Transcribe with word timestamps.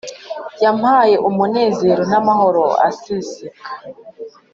Yampaye 0.63 1.15
umunezero 1.29 2.01
n’amahoro 2.11 2.63
aseseka 2.89 3.67